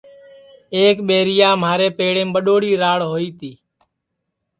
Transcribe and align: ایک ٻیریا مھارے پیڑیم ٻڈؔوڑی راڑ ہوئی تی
ایک 0.77 0.95
ٻیریا 1.07 1.49
مھارے 1.63 1.87
پیڑیم 1.97 2.29
ٻڈؔوڑی 2.33 2.71
راڑ 2.81 2.99
ہوئی 3.11 3.29
تی 3.39 3.51